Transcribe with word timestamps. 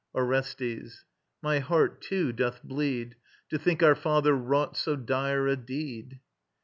ORESTES. 0.15 1.05
My 1.43 1.59
heart 1.59 2.01
too 2.01 2.33
doth 2.33 2.63
bleed, 2.63 3.15
To 3.49 3.59
think 3.59 3.83
our 3.83 3.93
father 3.93 4.35
wrought 4.35 4.75
so 4.75 4.95
dire 4.95 5.45
a 5.45 5.55
deed. 5.55 6.19